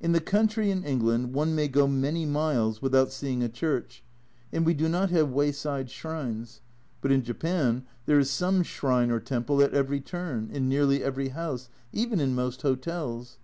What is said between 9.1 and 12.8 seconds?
or temple at every turn, in nearly every house, even in most